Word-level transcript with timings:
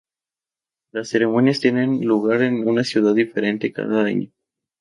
Las 0.91 1.09
ceremonias 1.09 1.59
tienen 1.59 2.03
lugar 2.03 2.41
en 2.41 2.67
una 2.67 2.83
ciudad 2.83 3.13
diferente 3.13 3.71
cada 3.71 4.03
año. 4.03 4.31